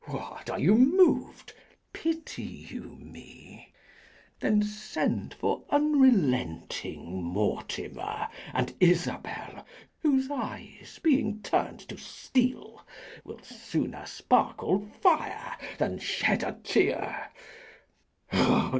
[0.05, 1.53] What, are you mov'd?
[1.93, 3.71] pity you me?
[4.39, 9.63] Then send for unrelenting Mortimer, And Isabel,
[9.99, 12.81] whose eyes being turn'd to steel
[13.23, 17.29] Will sooner sparkle fire than shed a tear.